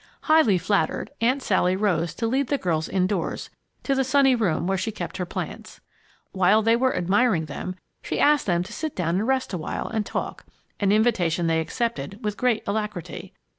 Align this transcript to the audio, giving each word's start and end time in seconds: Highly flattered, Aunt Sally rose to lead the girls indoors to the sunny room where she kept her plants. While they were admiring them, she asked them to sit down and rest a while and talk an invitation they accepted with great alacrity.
Highly 0.21 0.57
flattered, 0.57 1.11
Aunt 1.21 1.43
Sally 1.43 1.75
rose 1.75 2.15
to 2.15 2.25
lead 2.25 2.47
the 2.47 2.57
girls 2.57 2.89
indoors 2.89 3.51
to 3.83 3.93
the 3.93 4.03
sunny 4.03 4.33
room 4.33 4.65
where 4.65 4.75
she 4.75 4.91
kept 4.91 5.17
her 5.17 5.27
plants. 5.27 5.79
While 6.31 6.63
they 6.63 6.75
were 6.75 6.95
admiring 6.97 7.45
them, 7.45 7.75
she 8.01 8.19
asked 8.19 8.47
them 8.47 8.63
to 8.63 8.73
sit 8.73 8.95
down 8.95 9.19
and 9.19 9.27
rest 9.27 9.53
a 9.53 9.59
while 9.59 9.87
and 9.89 10.03
talk 10.03 10.43
an 10.79 10.91
invitation 10.91 11.45
they 11.45 11.59
accepted 11.59 12.17
with 12.23 12.35
great 12.35 12.63
alacrity. 12.65 13.35